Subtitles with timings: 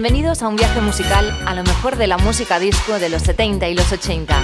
[0.00, 3.68] Bienvenidos a un viaje musical a lo mejor de la música disco de los 70
[3.68, 4.40] y los 80.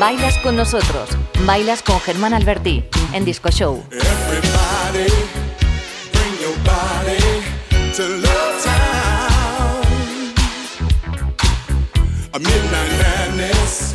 [0.00, 1.08] Bailas con nosotros,
[1.46, 3.84] bailas con Germán Alberti en Disco Show.
[12.40, 13.94] Midnight madness,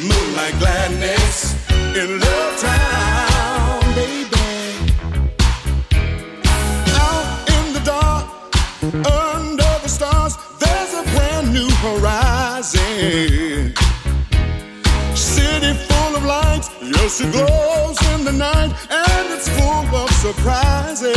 [0.00, 1.54] moonlight gladness
[1.94, 2.91] in Love Town,
[13.12, 13.28] City
[15.74, 21.12] full of lights, yes, it glows in the night, and it's full of surprises.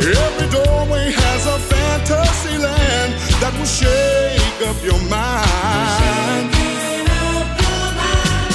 [0.00, 6.54] Every doorway has a fantasy land that will shake up your mind.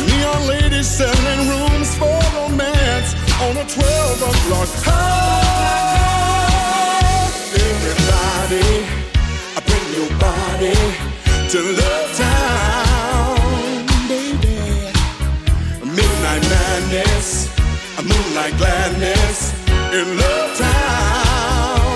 [0.07, 3.13] Neon ladies selling rooms for romance
[3.45, 5.40] on a 12 o'clock high.
[11.51, 14.55] To Love Town, baby.
[15.83, 17.49] Midnight madness,
[17.97, 19.53] moonlight gladness
[19.91, 21.89] in Love Town.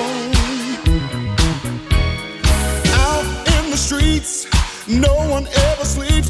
[3.00, 4.45] Out in the streets,
[4.89, 6.30] no one ever sleeps,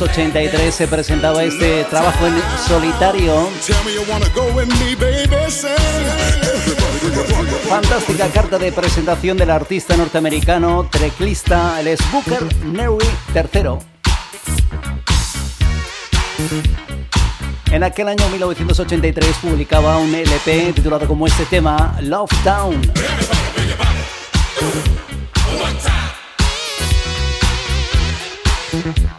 [0.00, 2.32] 1983 se presentaba este trabajo en
[2.66, 3.50] solitario.
[7.68, 13.78] Fantástica carta de presentación del artista norteamericano, teclista, el es Booker Neri III.
[17.72, 22.80] En aquel año 1983 publicaba un LP titulado como este tema, Love Town.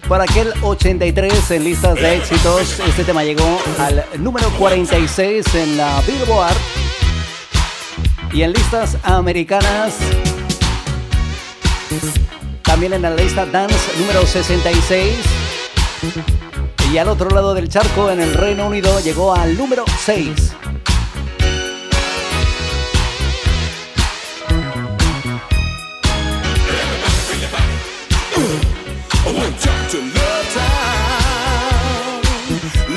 [0.08, 6.02] Para aquel 83 en listas de éxitos, este tema llegó al número 46 en la
[6.02, 6.56] Billboard
[8.34, 9.96] y en listas americanas
[12.62, 15.14] también en la lista Dance número 66
[16.94, 20.54] y al otro lado del charco en el Reino Unido llegó al número 6.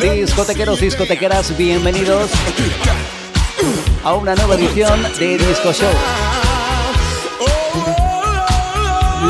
[0.01, 2.31] Discotequeros, discotequeras, bienvenidos
[4.05, 5.91] a una nueva edición de Disco Show.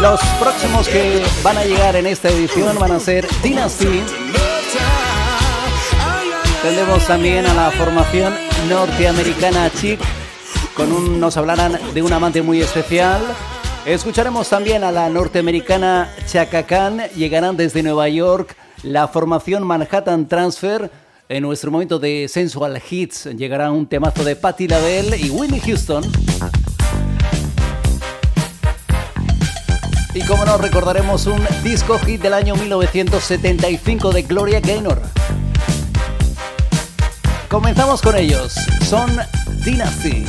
[0.01, 4.03] Los próximos que van a llegar en esta edición van a ser Dynasty.
[6.63, 8.35] Tendremos también a la formación
[8.69, 10.01] norteamericana Chic,
[10.75, 13.21] con un, nos hablarán de un amante muy especial.
[13.87, 20.91] Escucharemos también a la norteamericana Chaka Khan, llegarán desde Nueva York la formación Manhattan Transfer.
[21.29, 26.03] En nuestro momento de Sensual Hits llegará un temazo de Patti LaBelle y Whitney Houston.
[30.15, 35.03] Y como no, recordaremos un disco hit del año 1975 de Gloria Gaynor.
[37.51, 38.55] Comenzamos con ellos.
[38.89, 39.11] Son
[39.63, 40.25] Dynasty.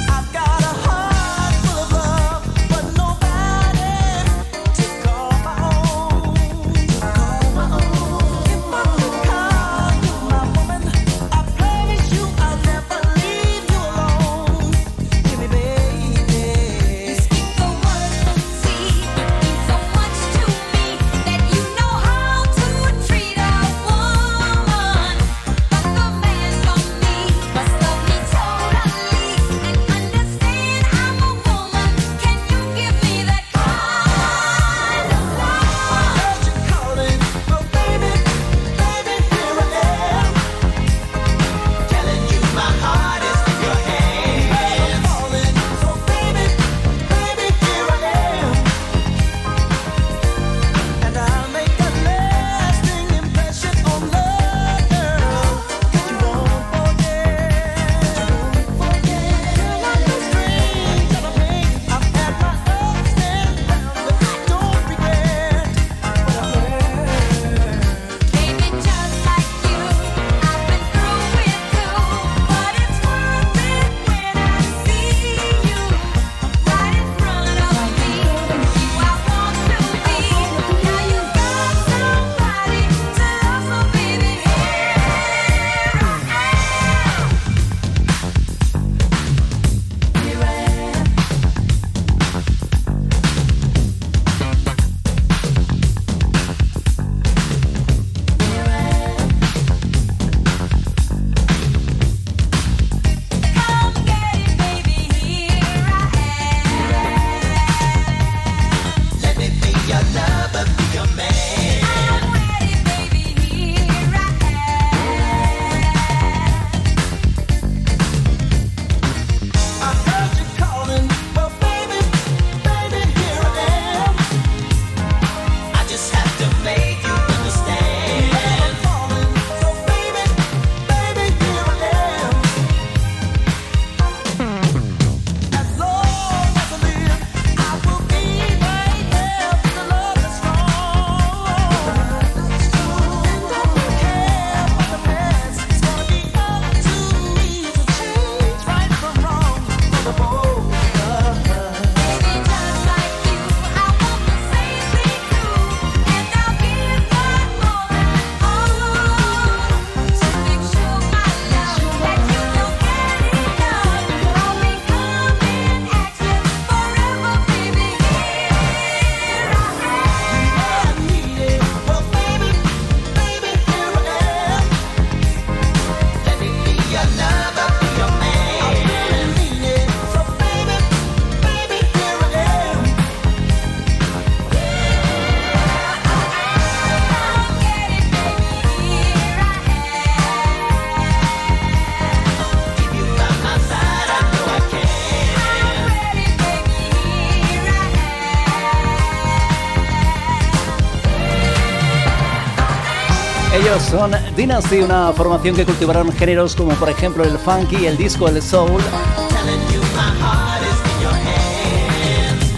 [204.35, 208.81] Dynasty, una formación que cultivaron géneros como por ejemplo el funky, el disco, el soul.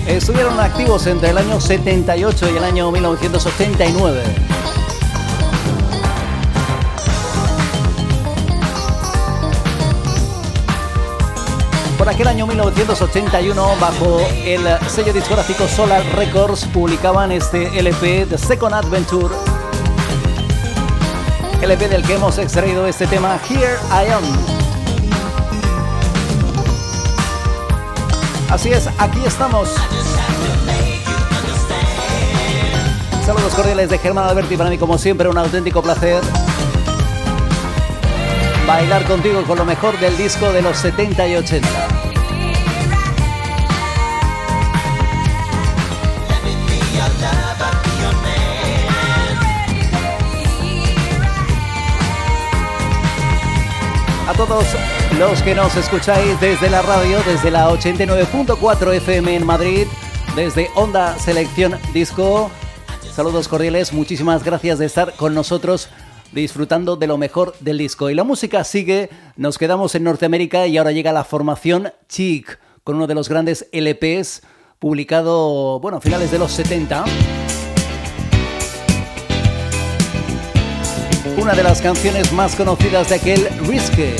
[0.07, 4.23] Estuvieron activos entre el año 78 y el año 1989.
[11.99, 18.73] Por aquel año 1981, bajo el sello discográfico Solar Records, publicaban este LP The Second
[18.73, 19.35] Adventure
[21.61, 24.23] LP del que hemos extraído este tema Here I Am.
[28.49, 29.69] Así es, aquí estamos.
[33.25, 36.21] Saludos cordiales de Germán Alberti, para mí como siempre un auténtico placer
[38.67, 41.86] bailar contigo con lo mejor del disco de los 70 y 80.
[54.37, 54.65] Todos
[55.17, 59.87] los que nos escucháis desde la radio, desde la 89.4 FM en Madrid,
[60.35, 62.51] desde Onda Selección Disco.
[63.15, 65.89] Saludos cordiales, muchísimas gracias de estar con nosotros
[66.33, 68.11] disfrutando de lo mejor del disco.
[68.11, 72.97] Y la música sigue, nos quedamos en Norteamérica y ahora llega la formación Chic, con
[72.97, 74.43] uno de los grandes LPs
[74.77, 77.05] publicado, bueno, a finales de los 70.
[81.37, 84.15] Una de las canciones más conocidas de aquel Risque.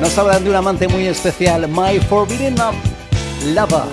[0.00, 2.56] Nos hablan de un amante muy especial, My Forbidden
[3.54, 3.84] Lover.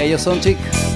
[0.00, 0.93] Ellos son chicos.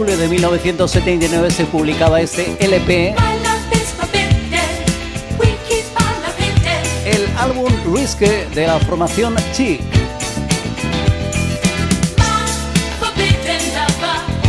[0.00, 3.14] Julio de 1979 se publicaba este LP.
[7.04, 9.82] El álbum Risque de la formación Chic.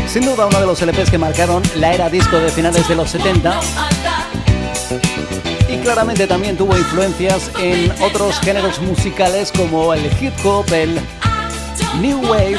[0.07, 3.09] Sin duda uno de los LPs que marcaron la era disco de finales de los
[3.09, 3.59] 70
[5.67, 10.97] y claramente también tuvo influencias en otros géneros musicales como el hip hop, el
[11.99, 12.57] new wave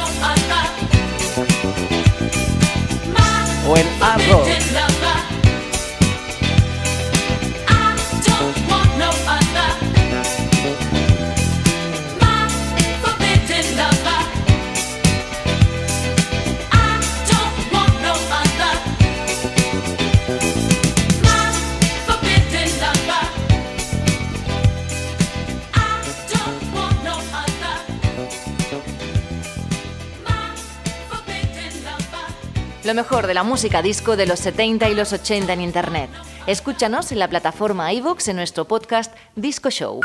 [4.03, 5.02] o el
[32.85, 36.11] Lo mejor de la música disco de los 70 y los 80 en Internet.
[36.49, 40.01] Escúchanos en la plataforma iVoox en nuestro podcast Disco Show.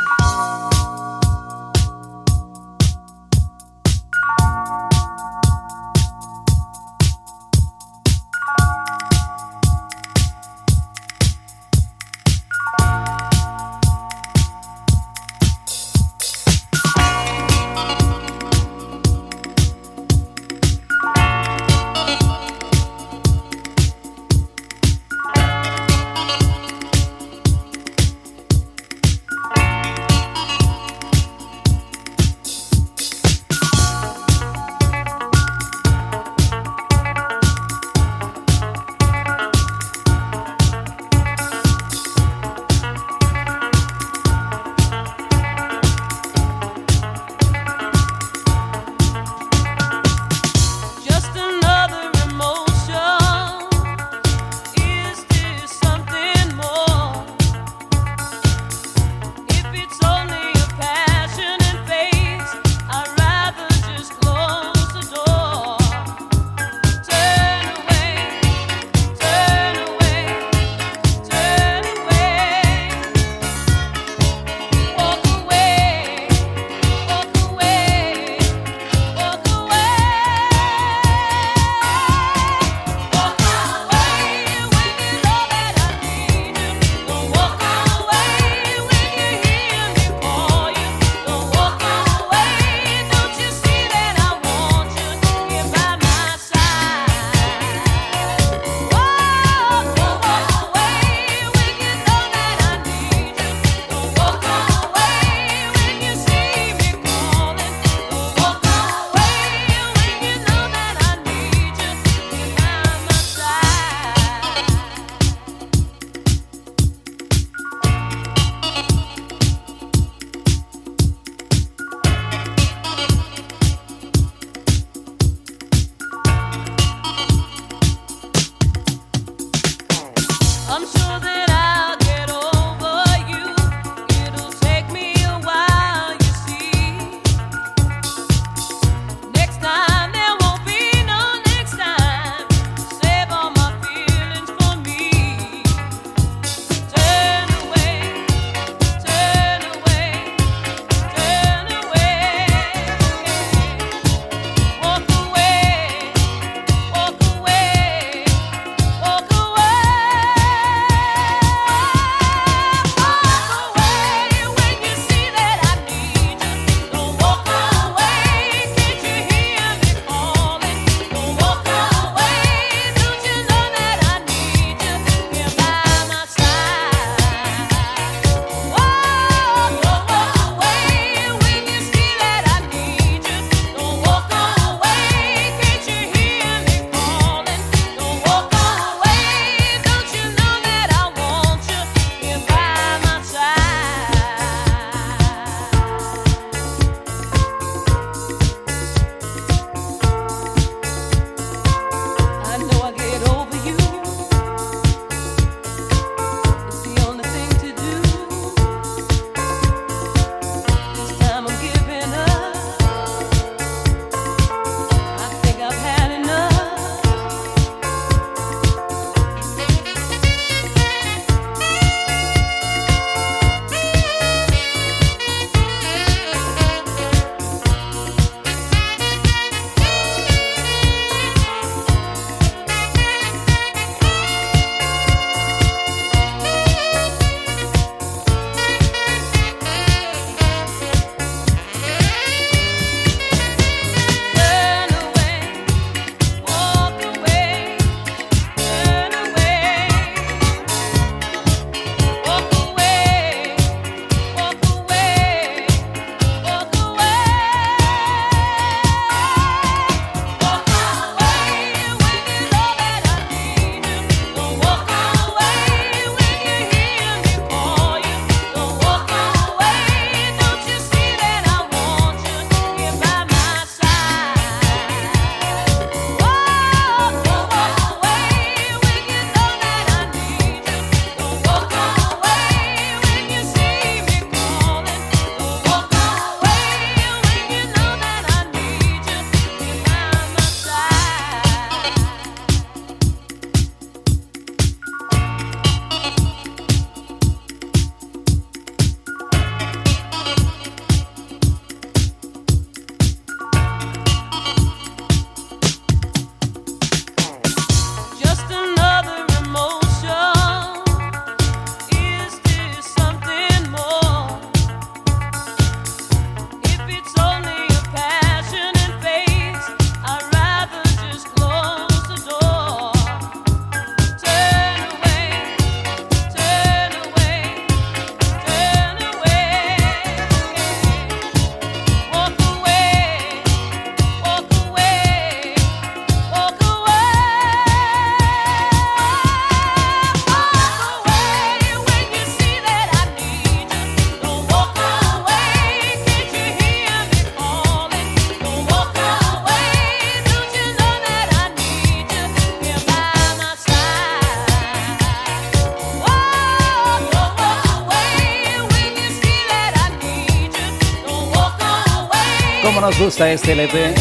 [363.25, 363.95] Este LP.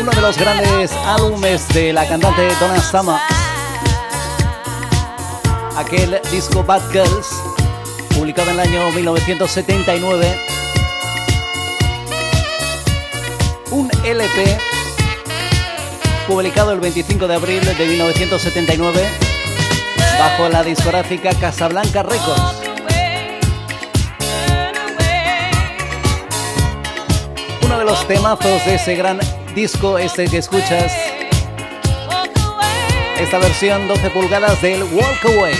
[0.00, 3.16] Uno de los grandes álbumes de la cantante Donna Summer.
[5.76, 7.28] Aquel disco Bad Girls,
[8.16, 10.40] publicado en el año 1979.
[13.70, 14.58] Un LP
[16.26, 19.08] publicado el 25 de abril de 1979
[20.18, 22.51] bajo la discográfica Casablanca Records.
[27.92, 29.20] Los temazos de ese gran
[29.54, 30.90] disco, este que escuchas,
[33.20, 35.54] esta versión 12 pulgadas del Walk Away.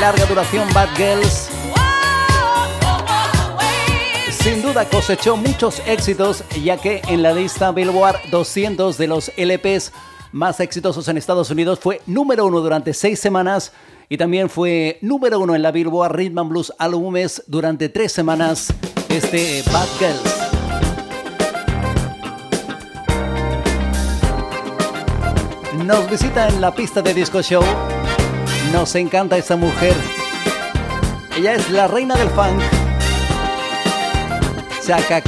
[0.00, 1.48] larga duración Bad Girls
[4.40, 9.92] sin duda cosechó muchos éxitos ya que en la lista Billboard 200 de los LPs
[10.32, 13.72] más exitosos en Estados Unidos fue número uno durante seis semanas
[14.08, 18.72] y también fue número uno en la Billboard Rhythm and Blues Álbumes durante tres semanas
[19.08, 20.34] este Bad Girls.
[25.84, 27.62] Nos visita en la pista de Disco Show
[28.72, 29.94] nos encanta esa mujer.
[31.36, 32.77] Ella es la reina del funk.
[34.88, 35.20] Chaka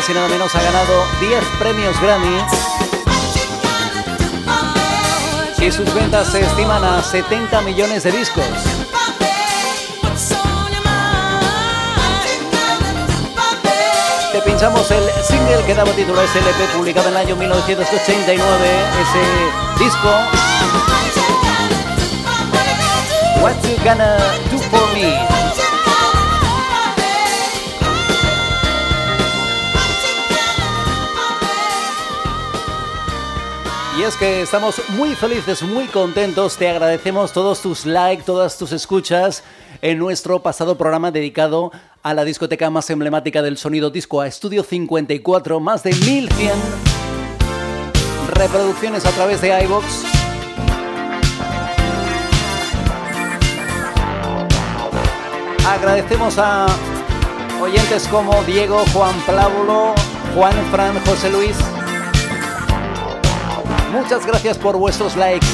[0.00, 2.38] más y nada menos ha ganado 10 premios Grammy.
[5.58, 8.44] Y sus ventas se estiman a 70 millones de discos.
[14.32, 18.44] Te pinchamos el single que daba título a ese LP publicado en el año 1989,
[19.02, 20.08] ese disco.
[23.42, 24.16] What You Gonna
[24.50, 25.39] Do For Me.
[34.18, 36.56] Que estamos muy felices, muy contentos.
[36.56, 39.42] Te agradecemos todos tus likes, todas tus escuchas
[39.80, 41.70] en nuestro pasado programa dedicado
[42.02, 46.52] a la discoteca más emblemática del sonido disco, a Estudio 54, más de 1100
[48.34, 49.86] reproducciones a través de iBox.
[55.66, 56.66] Agradecemos a
[57.62, 59.94] oyentes como Diego, Juan Plábulo,
[60.34, 61.56] Juan Fran, José Luis.
[63.92, 65.46] Muchas gracias por vuestros likes.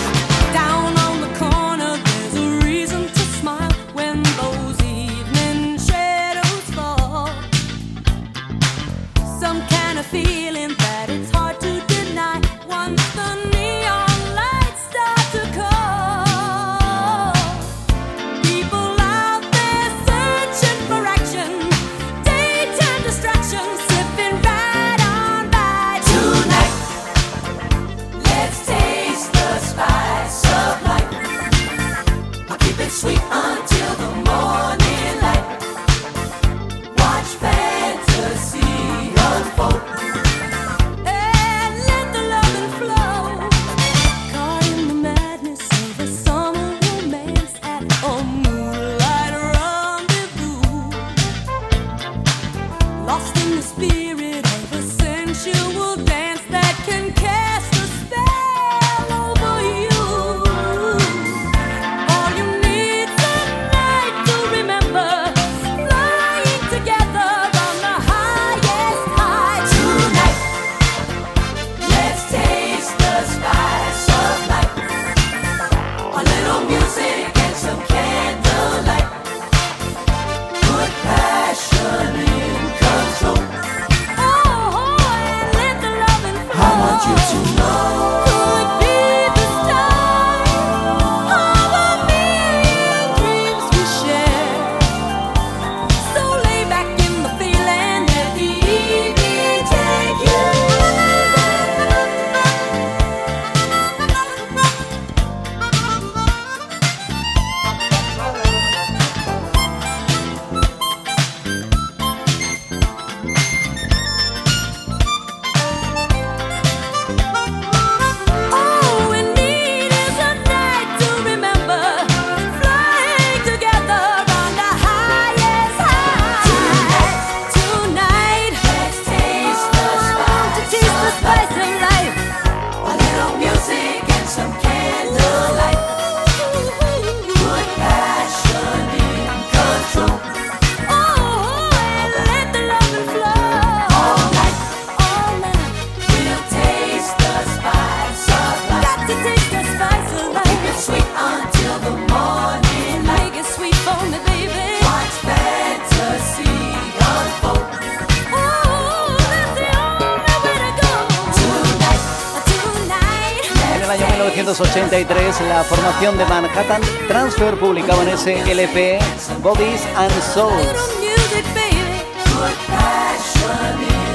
[168.26, 168.98] Ese LP
[169.40, 170.66] Bodies and Souls.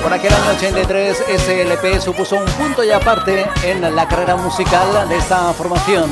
[0.04, 5.08] Por aquel año 83 ese LP supuso un punto y aparte en la carrera musical
[5.08, 6.10] de esta formación.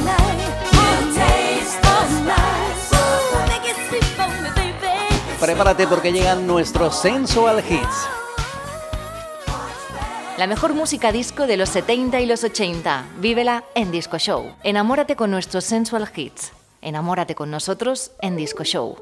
[5.41, 8.07] Prepárate porque llegan nuestros Sensual Hits.
[10.38, 13.03] La mejor música disco de los 70 y los 80.
[13.17, 14.53] Vívela en Disco Show.
[14.63, 16.53] Enamórate con nuestros sensual hits.
[16.81, 18.97] Enamórate con nosotros en Disco Show.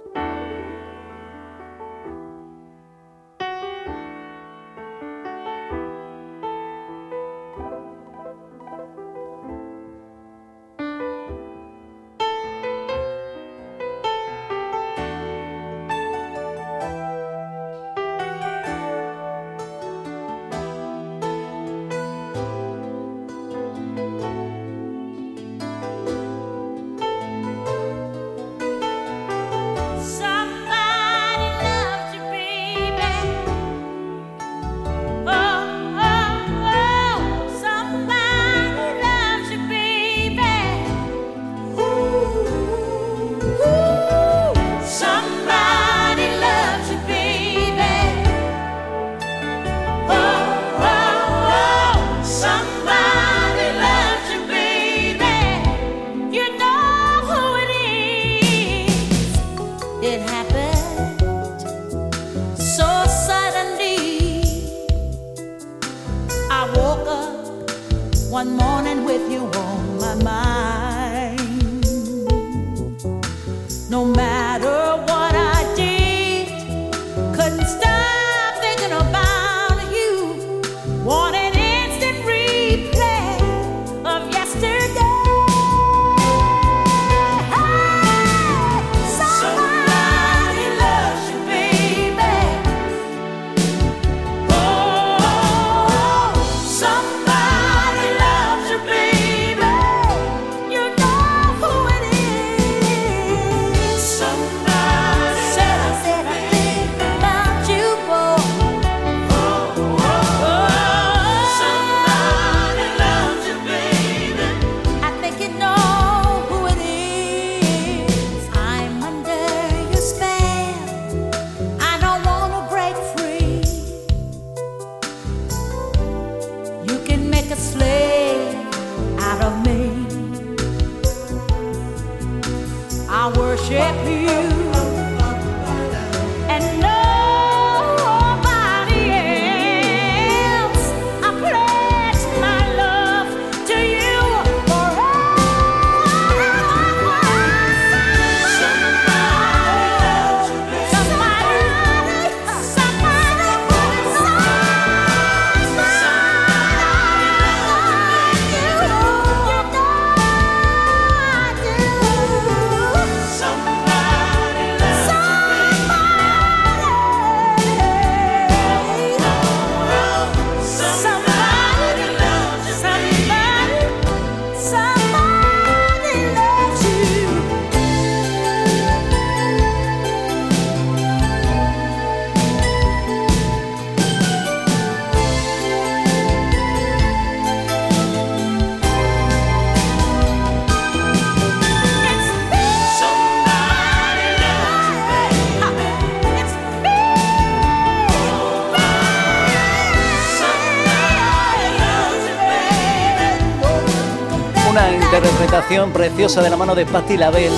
[204.86, 207.50] Interpretación preciosa de la mano de Patti LaBelle,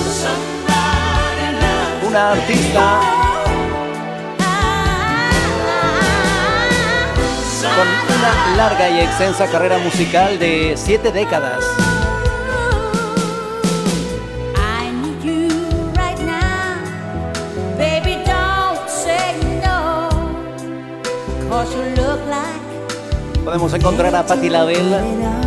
[2.08, 3.00] una artista
[7.76, 11.62] con una larga y extensa carrera musical de siete décadas.
[23.44, 25.39] Podemos encontrar a Patti LaBelle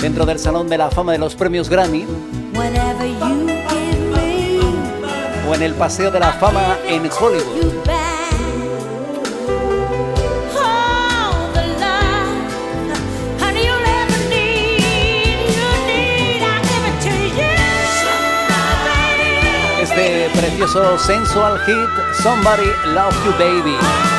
[0.00, 2.06] dentro del Salón de la Fama de los Premios Grammy.
[5.48, 7.80] O en el Paseo de la Fama en Hollywood.
[19.82, 24.09] Este precioso sensual hit, Somebody Love You Baby.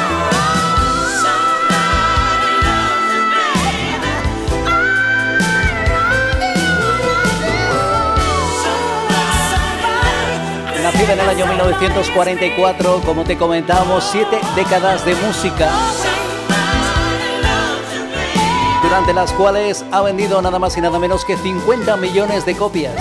[11.02, 15.72] En el año 1944, como te comentábamos, siete décadas de música,
[18.84, 22.96] durante las cuales ha vendido nada más y nada menos que 50 millones de copias.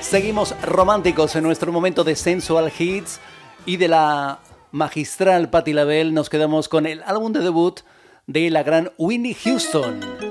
[0.00, 3.20] Seguimos románticos en nuestro momento de sensual hits
[3.64, 4.40] y de la
[4.72, 7.80] magistral Patti LaBelle nos quedamos con el álbum de debut
[8.26, 10.27] de la gran Winnie Houston.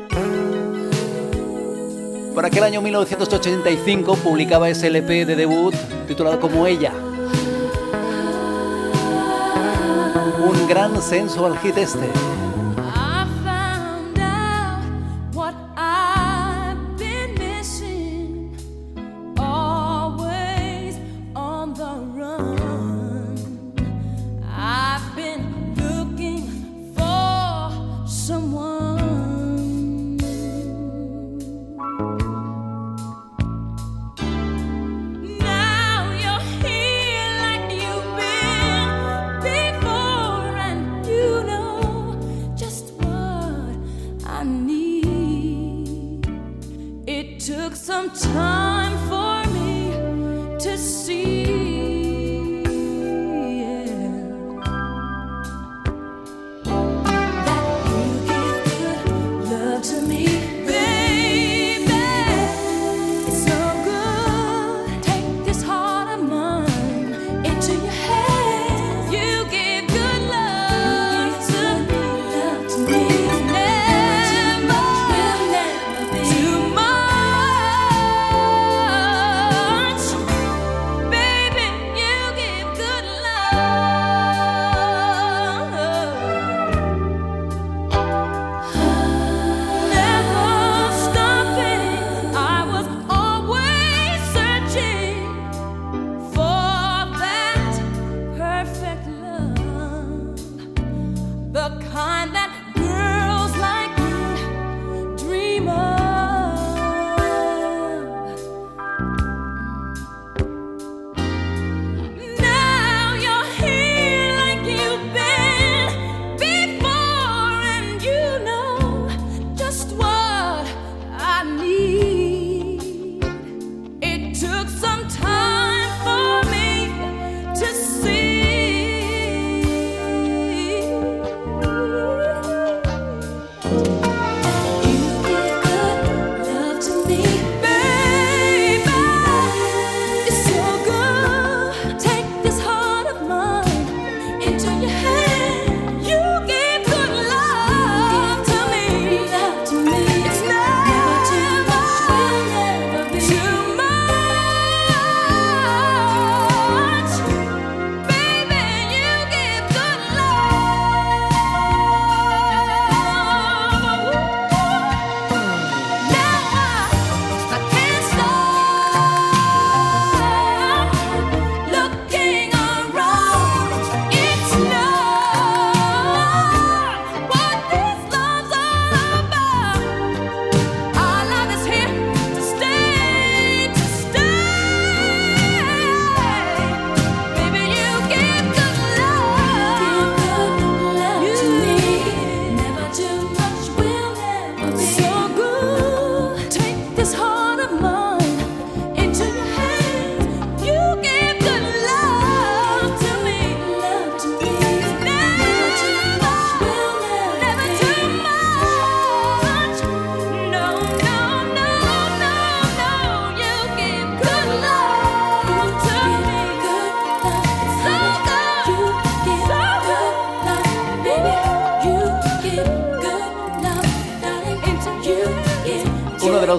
[2.38, 5.73] Por aquel año 1985 publicaba ese LP de debut
[6.07, 6.93] titulado como Ella.
[10.47, 12.36] Un gran sensual hit este.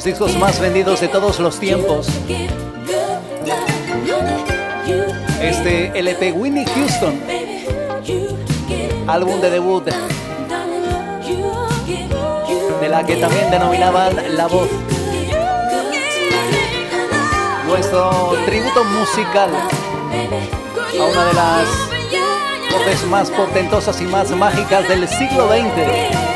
[0.08, 2.08] Discos más vendidos de todos los tiempos.
[5.42, 7.20] Este LP Winnie Houston,
[9.06, 9.84] álbum de debut,
[12.80, 14.70] de la que también denominaban La Voz.
[17.66, 19.50] Nuestro tributo musical
[20.98, 21.68] a una de las
[22.72, 26.27] voces más portentosas y más mágicas del siglo XX.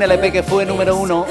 [0.00, 1.26] Un LP que fue número uno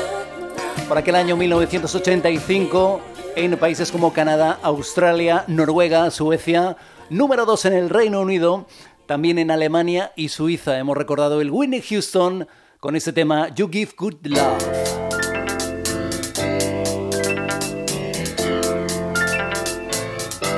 [0.87, 3.01] por aquel año 1985
[3.35, 6.77] en países como Canadá, Australia, Noruega, Suecia,
[7.09, 8.67] número dos en el Reino Unido,
[9.07, 10.77] también en Alemania y Suiza.
[10.77, 12.47] Hemos recordado el Winnie Houston
[12.79, 14.63] con este tema You Give Good Love.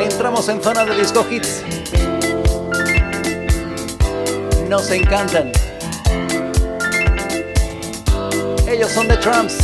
[0.01, 1.63] Entramos en zona de disco hits.
[4.67, 5.53] Nos encantan.
[8.81, 9.59] Ellos son The Trumps.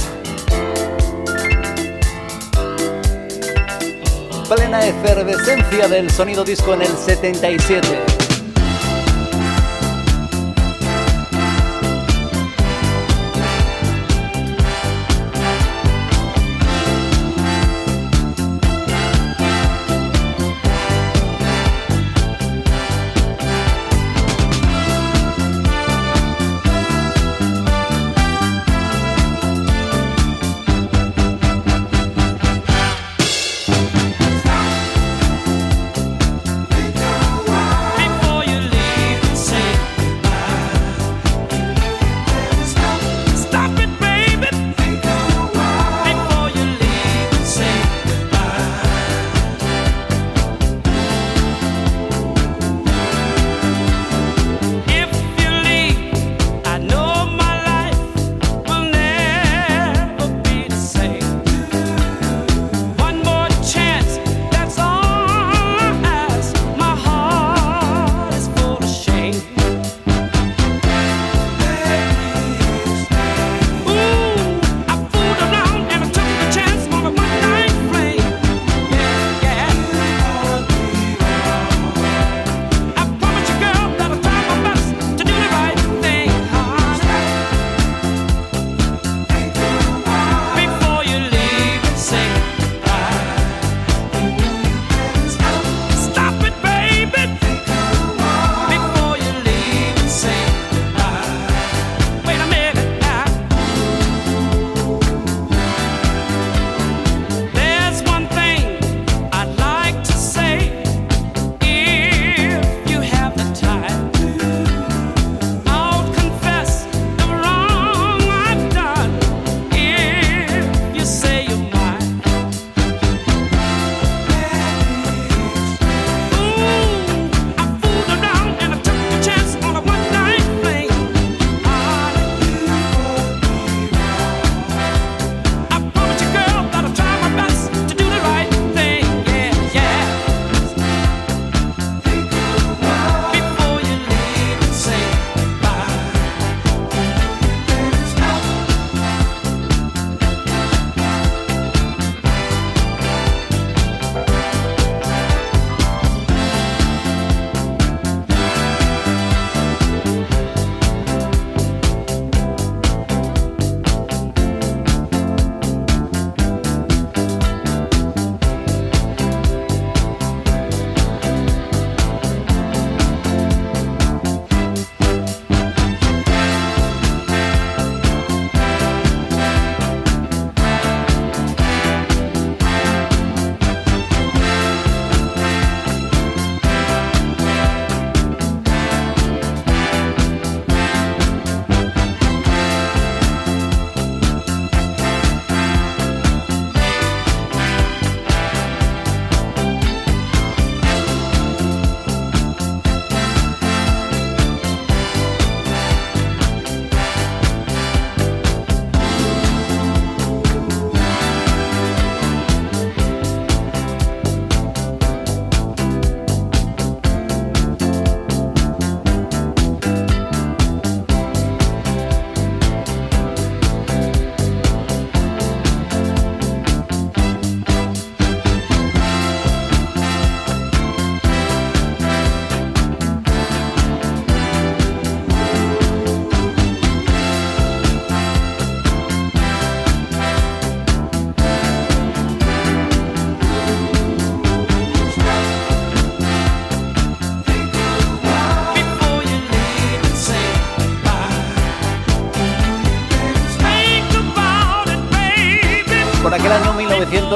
[4.47, 8.06] Plena efervescencia del sonido disco en el 77.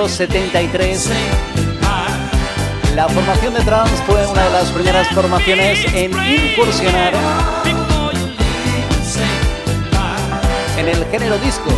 [0.08, 1.10] 1973.
[2.96, 7.14] La formación de trans fue una de las primeras formaciones en incursionar
[10.78, 11.70] en el género disco.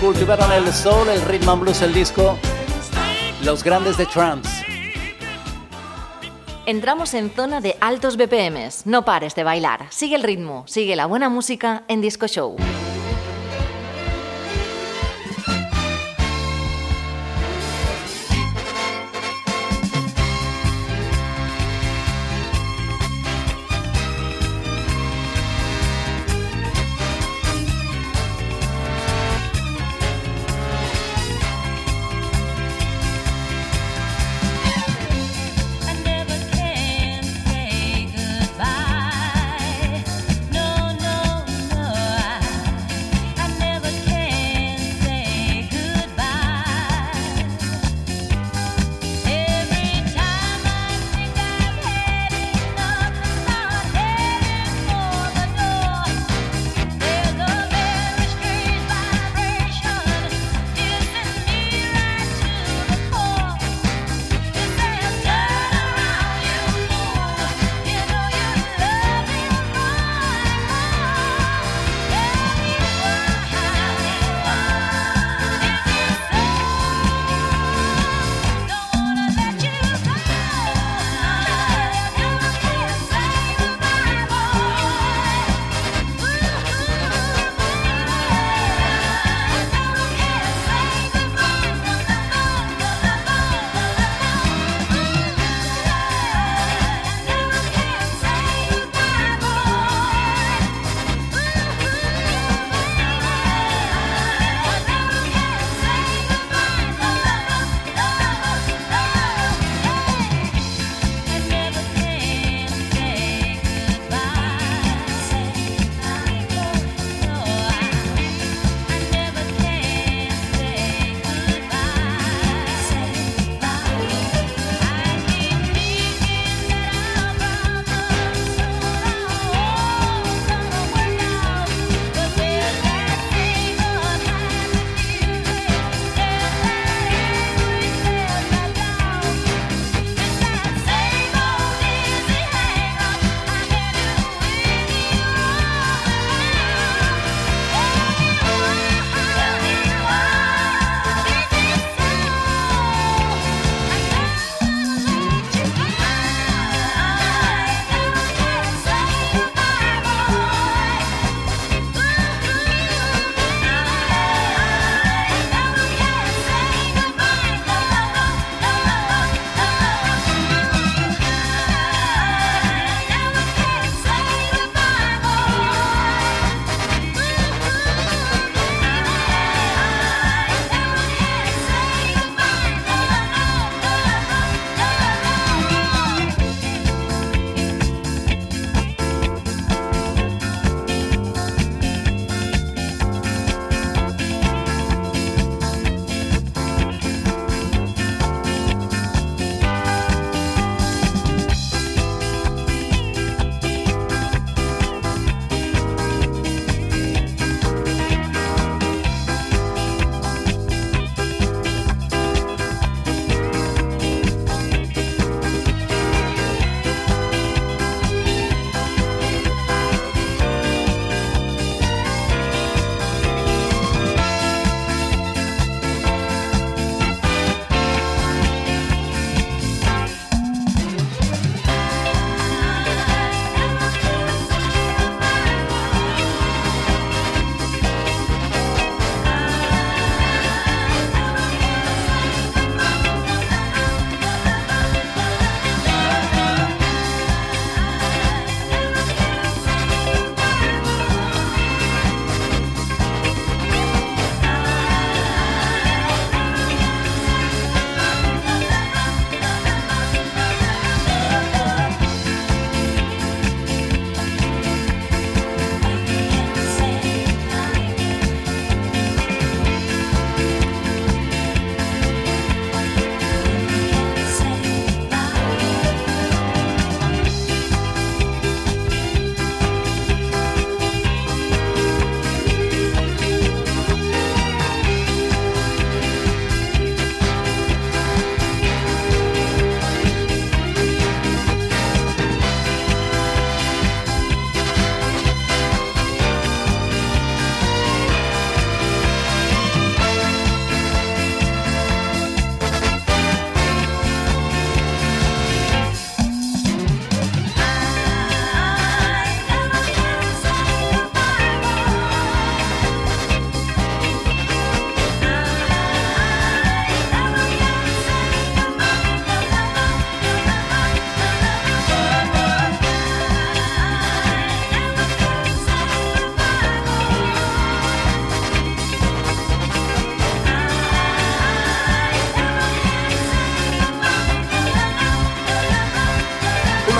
[0.00, 2.38] Cultivaron el soul, el rhythm and blues, el disco,
[3.42, 4.59] los grandes de trance.
[6.70, 8.86] Entramos en zona de altos BPMs.
[8.86, 9.88] No pares de bailar.
[9.90, 12.54] Sigue el ritmo, sigue la buena música en Disco Show.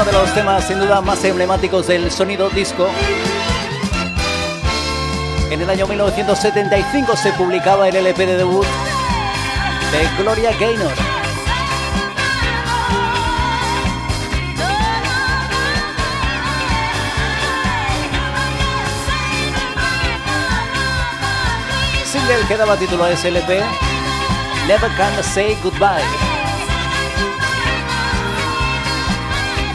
[0.03, 2.89] Uno de los temas sin duda más emblemáticos del sonido disco.
[5.51, 8.65] En el año 1975 se publicaba el LP de debut
[9.93, 10.93] de Gloria Gaynor.
[22.05, 23.63] Single que daba título a ese LP,
[24.67, 26.30] Never Can Say Goodbye.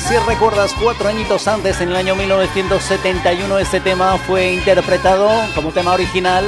[0.08, 5.94] Si recuerdas, cuatro añitos antes, en el año 1971, este tema fue interpretado como tema
[5.94, 6.46] original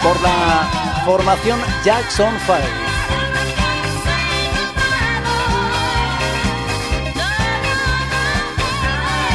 [0.00, 2.58] por la formación Jackson 5.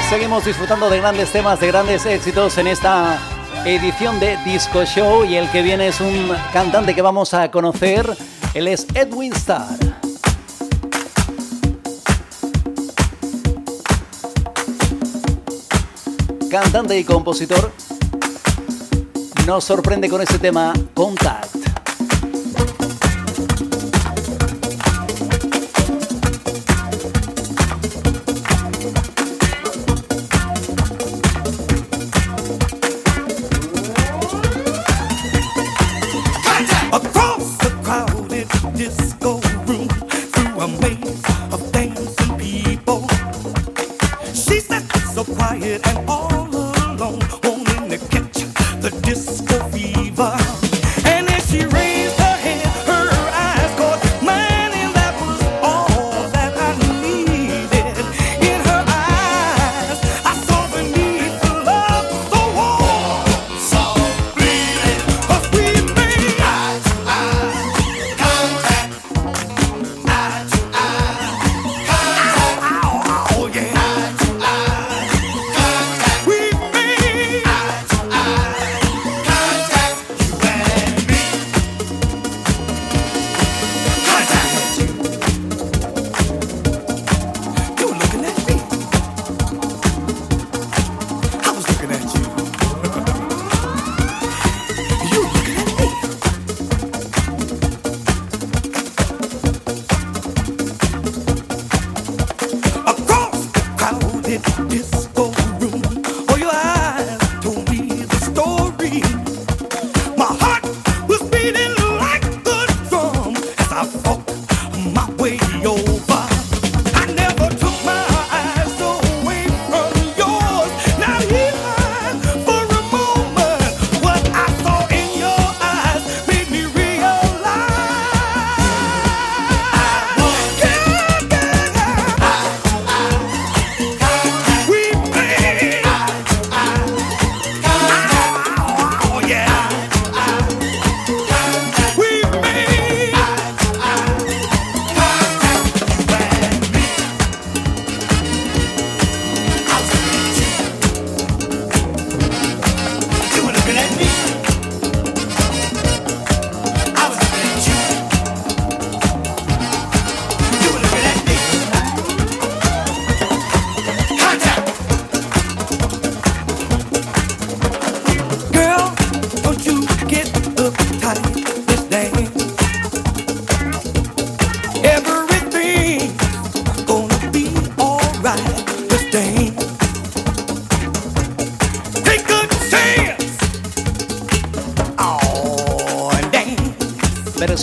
[0.10, 3.20] Seguimos disfrutando de grandes temas, de grandes éxitos en esta
[3.66, 8.16] edición de Disco Show y el que viene es un cantante que vamos a conocer.
[8.54, 9.85] Él es Edwin Starr.
[16.62, 17.70] Cantante y compositor,
[19.46, 21.65] nos sorprende con este tema Contact.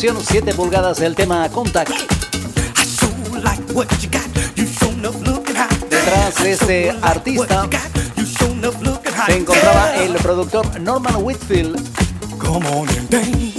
[0.03, 1.93] Versión 7 pulgadas del tema Contact.
[5.89, 7.69] Detrás de este artista
[9.27, 11.81] se encontraba el productor Norman Whitfield,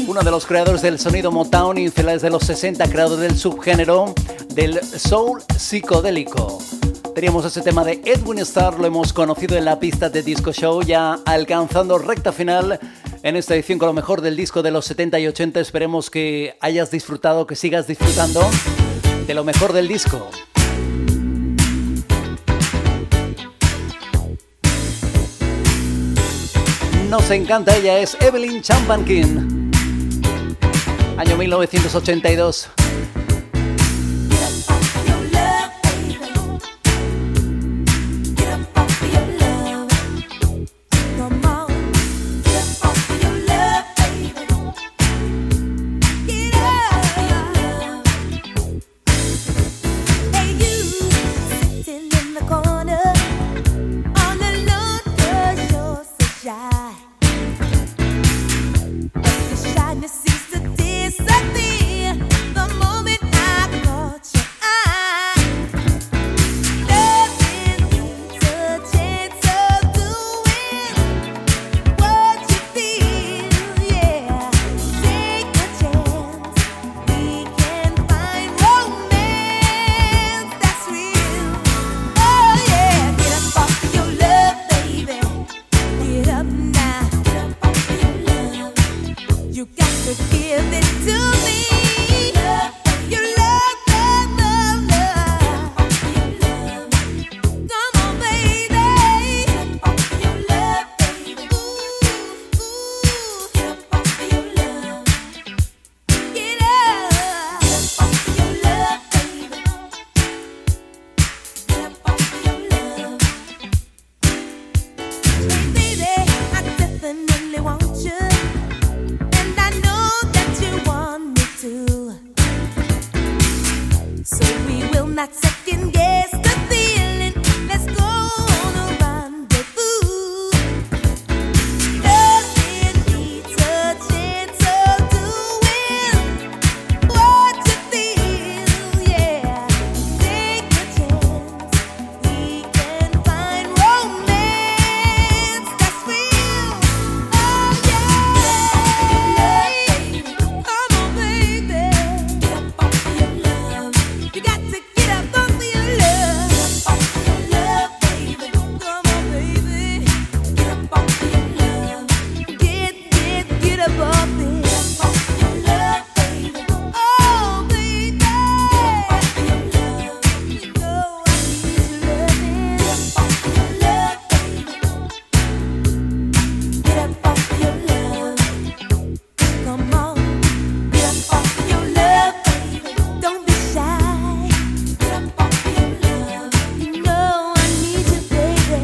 [0.05, 4.13] uno de los creadores del sonido Motown y finales de los 60, creador del subgénero
[4.53, 6.61] del soul psicodélico.
[7.15, 10.81] Teníamos ese tema de Edwin Starr, lo hemos conocido en la pista de Disco Show,
[10.81, 12.81] ya alcanzando recta final
[13.23, 15.59] en esta edición con lo mejor del disco de los 70 y 80.
[15.61, 18.41] Esperemos que hayas disfrutado, que sigas disfrutando
[19.25, 20.29] de lo mejor del disco.
[27.09, 29.71] Nos encanta, ella es Evelyn Champankin.
[31.17, 32.82] Año 1982.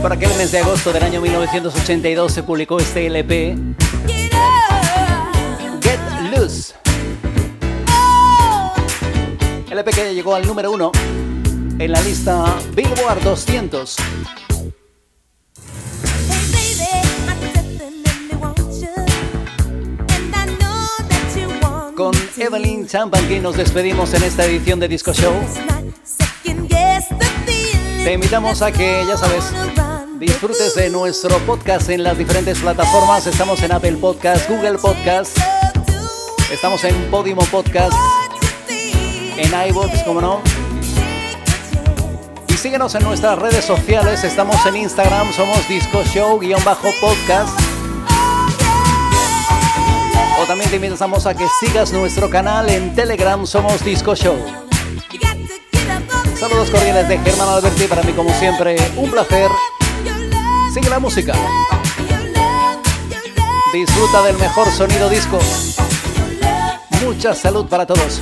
[0.09, 3.55] De agosto del año 1982 se publicó este LP,
[5.81, 5.99] Get
[6.31, 6.73] Loose.
[9.69, 10.91] LP que llegó al número uno
[11.77, 13.95] en la lista Billboard 200.
[21.95, 25.33] Con Evelyn Champagne nos despedimos en esta edición de Disco Show.
[28.03, 29.53] Te invitamos a que, ya sabes,
[30.19, 33.25] disfrutes de nuestro podcast en las diferentes plataformas.
[33.25, 35.37] Estamos en Apple Podcast, Google Podcast,
[36.51, 37.93] estamos en Podimo Podcast,
[38.67, 40.41] en iVoox, como no.
[42.49, 44.25] Y síguenos en nuestras redes sociales.
[44.25, 47.57] Estamos en Instagram, somos Disco Show-podcast.
[50.41, 54.37] O también te invitamos a que sigas nuestro canal en Telegram, somos Disco Show.
[56.37, 59.49] Saludos cordiales de Germán Alberti, para mí como siempre un placer
[60.73, 61.33] Sigue la música.
[63.73, 65.39] Disfruta del mejor sonido disco.
[67.03, 68.21] Mucha salud para todos.